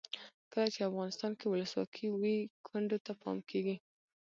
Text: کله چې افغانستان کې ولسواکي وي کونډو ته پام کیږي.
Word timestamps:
کله 0.51 0.67
چې 0.73 0.87
افغانستان 0.89 1.31
کې 1.39 1.45
ولسواکي 1.47 2.07
وي 2.09 2.37
کونډو 2.67 2.97
ته 3.05 3.11
پام 3.21 3.37
کیږي. 3.49 3.75